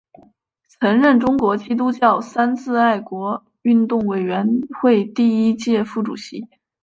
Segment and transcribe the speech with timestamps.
[0.67, 4.43] 曾任中国基督教三自爱国运动委员
[4.81, 6.43] 会第一届副主席。